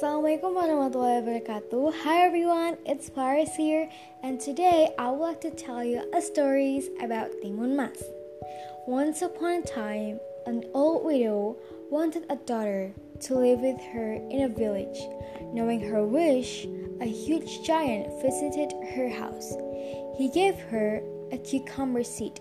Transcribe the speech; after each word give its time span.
Assalamualaikum 0.00 0.56
warahmatullahi 0.56 1.20
wabarakatuh. 1.20 1.92
Hi 2.08 2.24
everyone, 2.24 2.80
it's 2.88 3.12
Paris 3.12 3.52
here, 3.52 3.84
and 4.24 4.40
today 4.40 4.88
I 4.96 5.12
would 5.12 5.20
like 5.20 5.44
to 5.44 5.52
tell 5.52 5.84
you 5.84 6.00
a 6.16 6.24
stories 6.24 6.88
about 7.04 7.28
Timun 7.44 7.76
Mas. 7.76 8.00
Once 8.88 9.20
upon 9.20 9.60
a 9.60 9.68
time, 9.68 10.16
an 10.48 10.64
old 10.72 11.04
widow 11.04 11.60
wanted 11.92 12.24
a 12.32 12.40
daughter 12.48 12.96
to 13.28 13.36
live 13.36 13.60
with 13.60 13.76
her 13.92 14.16
in 14.16 14.48
a 14.48 14.56
village. 14.56 14.96
Knowing 15.52 15.84
her 15.84 16.00
wish, 16.00 16.64
a 17.04 17.04
huge 17.04 17.60
giant 17.68 18.08
visited 18.24 18.72
her 18.96 19.12
house. 19.12 19.52
He 20.16 20.32
gave 20.32 20.56
her 20.72 21.04
a 21.28 21.36
cucumber 21.36 22.08
seed. 22.08 22.40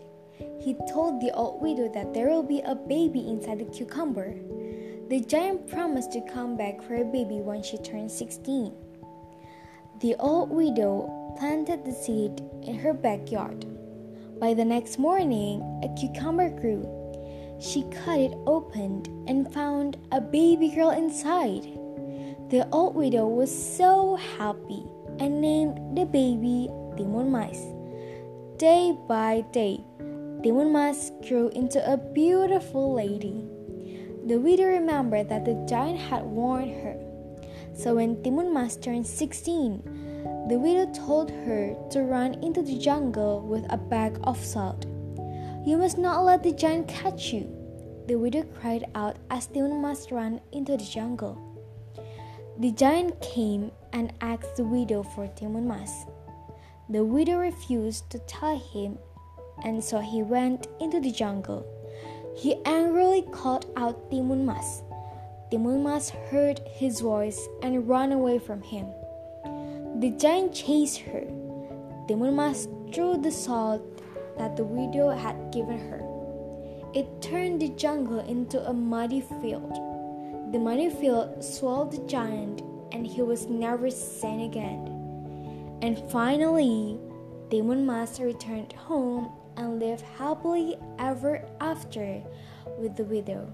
He 0.63 0.79
told 0.87 1.19
the 1.19 1.35
old 1.35 1.59
widow 1.59 1.91
that 1.91 2.15
there 2.15 2.31
will 2.31 2.47
be 2.47 2.63
a 2.63 2.79
baby 2.79 3.27
inside 3.27 3.59
the 3.59 3.67
cucumber. 3.67 4.31
The 5.09 5.21
giant 5.21 5.67
promised 5.67 6.11
to 6.11 6.21
come 6.21 6.55
back 6.55 6.83
for 6.83 6.93
a 6.93 7.03
baby 7.03 7.41
when 7.41 7.63
she 7.63 7.79
turned 7.79 8.11
16. 8.11 8.71
The 10.01 10.15
old 10.19 10.51
widow 10.51 11.33
planted 11.35 11.83
the 11.83 11.91
seed 11.91 12.43
in 12.61 12.77
her 12.77 12.93
backyard. 12.93 13.65
By 14.39 14.53
the 14.53 14.63
next 14.63 14.99
morning, 14.99 15.61
a 15.83 15.89
cucumber 15.99 16.51
grew. 16.51 16.85
She 17.59 17.89
cut 17.89 18.19
it 18.19 18.37
open 18.45 19.25
and 19.27 19.51
found 19.51 19.97
a 20.11 20.21
baby 20.21 20.69
girl 20.69 20.91
inside. 20.91 21.63
The 22.51 22.69
old 22.71 22.93
widow 22.93 23.27
was 23.27 23.49
so 23.49 24.15
happy 24.37 24.85
and 25.17 25.41
named 25.41 25.97
the 25.97 26.05
baby 26.05 26.69
Timun 26.93 27.31
Mas. 27.31 27.57
Day 28.59 28.95
by 29.07 29.41
day, 29.53 29.83
Timun 30.45 30.71
Mas 30.71 31.11
grew 31.27 31.49
into 31.49 31.81
a 31.91 31.97
beautiful 31.97 32.93
lady. 32.93 33.43
The 34.29 34.39
widow 34.39 34.65
remembered 34.65 35.27
that 35.29 35.43
the 35.43 35.55
giant 35.67 35.97
had 35.97 36.21
warned 36.21 36.69
her. 36.83 36.95
So 37.73 37.95
when 37.95 38.17
Timun 38.17 38.53
Mas 38.53 38.75
turned 38.75 39.07
16, 39.07 39.81
the 40.47 40.59
widow 40.59 40.85
told 40.93 41.31
her 41.31 41.73
to 41.89 42.03
run 42.03 42.35
into 42.43 42.61
the 42.61 42.77
jungle 42.77 43.41
with 43.41 43.65
a 43.73 43.77
bag 43.77 44.19
of 44.25 44.37
salt. 44.37 44.85
You 45.65 45.77
must 45.77 45.97
not 45.97 46.23
let 46.23 46.43
the 46.43 46.51
giant 46.51 46.87
catch 46.87 47.33
you, 47.33 47.49
the 48.05 48.19
widow 48.19 48.43
cried 48.61 48.85
out 48.93 49.17
as 49.31 49.47
Timun 49.47 49.81
Mas 49.81 50.11
ran 50.11 50.41
into 50.51 50.77
the 50.77 50.85
jungle. 50.85 51.33
The 52.59 52.69
giant 52.69 53.19
came 53.21 53.71
and 53.93 54.13
asked 54.21 54.57
the 54.57 54.63
widow 54.63 55.01
for 55.01 55.25
Timun 55.25 55.65
Mas. 55.65 56.05
The 56.87 57.03
widow 57.03 57.39
refused 57.39 58.11
to 58.11 58.19
tell 58.29 58.59
him, 58.59 58.99
and 59.63 59.83
so 59.83 59.97
he 59.97 60.21
went 60.21 60.67
into 60.79 60.99
the 60.99 61.11
jungle. 61.11 61.65
He 62.39 62.55
angrily 62.63 63.23
called 63.33 63.65
out 63.75 64.09
Timun 64.09 64.45
Mas. 64.45 64.81
Timun 65.51 65.83
Mas 65.83 66.11
heard 66.31 66.61
his 66.71 67.01
voice 67.01 67.49
and 67.61 67.85
ran 67.85 68.13
away 68.13 68.39
from 68.39 68.61
him. 68.61 68.87
The 69.99 70.11
giant 70.11 70.53
chased 70.53 70.99
her. 70.99 71.27
Timun 72.07 72.35
Mas 72.35 72.69
threw 72.93 73.17
the 73.17 73.29
salt 73.29 73.83
that 74.37 74.55
the 74.55 74.63
widow 74.63 75.09
had 75.09 75.51
given 75.51 75.77
her. 75.91 75.99
It 76.93 77.21
turned 77.21 77.59
the 77.59 77.75
jungle 77.75 78.19
into 78.19 78.65
a 78.65 78.71
muddy 78.71 79.19
field. 79.19 79.75
The 80.53 80.59
muddy 80.59 80.89
field 80.89 81.43
swallowed 81.43 81.91
the 81.91 82.07
giant, 82.07 82.61
and 82.93 83.05
he 83.05 83.21
was 83.21 83.47
never 83.47 83.91
seen 83.91 84.47
again. 84.47 84.87
And 85.81 85.99
finally, 86.09 87.01
Timun 87.51 87.83
Mas 87.83 88.17
returned 88.21 88.71
home 88.71 89.29
and 89.57 89.79
live 89.79 90.01
happily 90.17 90.77
ever 90.97 91.43
after 91.59 92.21
with 92.77 92.95
the 92.95 93.03
widow. 93.03 93.51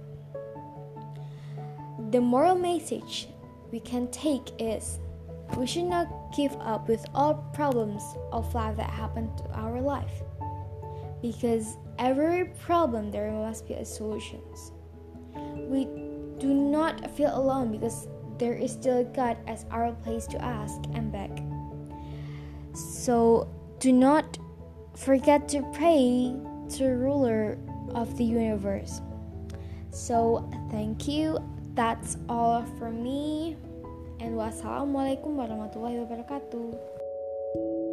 The 2.11 2.21
moral 2.21 2.55
message 2.55 3.27
we 3.71 3.79
can 3.79 4.09
take 4.11 4.51
is 4.59 4.99
we 5.57 5.67
should 5.67 5.85
not 5.85 6.07
give 6.35 6.55
up 6.59 6.87
with 6.87 7.05
all 7.13 7.35
problems 7.53 8.03
of 8.31 8.53
life 8.53 8.77
that 8.77 8.89
happen 8.89 9.35
to 9.37 9.43
our 9.53 9.79
life 9.81 10.23
because 11.21 11.77
every 11.97 12.45
problem 12.45 13.11
there 13.11 13.31
must 13.31 13.67
be 13.67 13.73
a 13.73 13.85
solution. 13.85 14.41
We 15.69 15.85
do 16.39 16.53
not 16.53 17.09
feel 17.15 17.35
alone 17.35 17.71
because 17.71 18.07
there 18.37 18.53
is 18.53 18.71
still 18.71 19.03
God 19.05 19.37
as 19.47 19.65
our 19.71 19.91
place 20.03 20.27
to 20.27 20.43
ask 20.43 20.81
and 20.93 21.11
beg. 21.11 21.41
So 22.75 23.49
do 23.79 23.91
not 23.91 24.37
forget 24.95 25.47
to 25.49 25.61
pray 25.73 26.35
to 26.69 26.83
the 26.83 26.95
ruler 26.95 27.57
of 27.93 28.17
the 28.17 28.23
universe. 28.23 29.01
So, 29.91 30.49
thank 30.71 31.07
you. 31.07 31.39
That's 31.75 32.17
all 32.27 32.63
from 32.79 33.03
me. 33.03 33.57
And 34.19 34.35
wassalamualaikum 34.35 35.35
warahmatullahi 35.35 35.99
wabarakatuh. 36.03 37.84